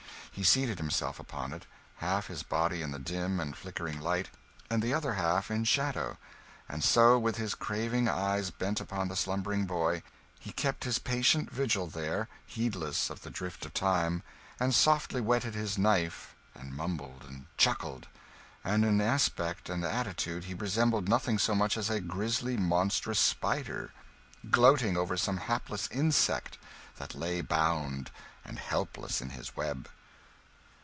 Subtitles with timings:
[0.33, 1.65] He seated himself upon it,
[1.97, 4.29] half his body in the dim and flickering light,
[4.69, 6.17] and the other half in shadow;
[6.69, 10.01] and so, with his craving eyes bent upon the slumbering boy,
[10.39, 14.23] he kept his patient vigil there, heedless of the drift of time,
[14.57, 18.07] and softly whetted his knife, and mumbled and chuckled;
[18.63, 23.91] and in aspect and attitude he resembled nothing so much as a grizzly, monstrous spider,
[24.49, 26.57] gloating over some hapless insect
[26.95, 28.09] that lay bound
[28.45, 29.87] and helpless in his web.